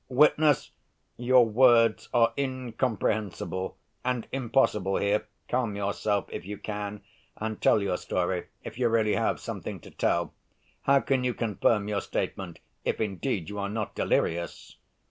"Witness, 0.09 0.71
your 1.15 1.47
words 1.47 2.09
are 2.11 2.33
incomprehensible 2.35 3.77
and 4.03 4.27
impossible 4.31 4.95
here. 4.95 5.27
Calm 5.47 5.75
yourself, 5.75 6.25
if 6.29 6.43
you 6.43 6.57
can, 6.57 7.01
and 7.37 7.61
tell 7.61 7.83
your 7.83 7.97
story... 7.97 8.47
if 8.63 8.79
you 8.79 8.89
really 8.89 9.13
have 9.13 9.39
something 9.39 9.79
to 9.81 9.91
tell. 9.91 10.33
How 10.81 11.01
can 11.01 11.23
you 11.23 11.35
confirm 11.35 11.87
your 11.87 12.01
statement... 12.01 12.57
if 12.83 12.99
indeed 12.99 13.47
you 13.47 13.59
are 13.59 13.69
not 13.69 13.93
delirious?" 13.93 14.77